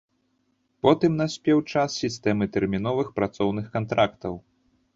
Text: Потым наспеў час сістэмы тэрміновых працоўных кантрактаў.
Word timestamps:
Потым 0.85 1.11
наспеў 1.21 1.59
час 1.75 1.99
сістэмы 2.05 2.49
тэрміновых 2.55 3.07
працоўных 3.19 3.65
кантрактаў. 3.77 4.33